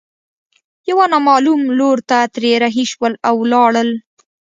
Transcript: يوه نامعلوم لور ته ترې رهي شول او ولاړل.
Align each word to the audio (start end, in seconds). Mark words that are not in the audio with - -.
يوه 0.89 1.05
نامعلوم 1.13 1.61
لور 1.79 1.97
ته 2.09 2.17
ترې 2.35 2.51
رهي 2.63 2.83
شول 2.91 3.13
او 3.27 3.35
ولاړل. 3.43 3.89